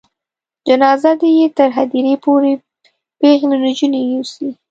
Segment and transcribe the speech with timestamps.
[0.67, 2.51] جنازه دې یې تر هدیرې پورې
[3.19, 4.49] پیغلې نجونې یوسي.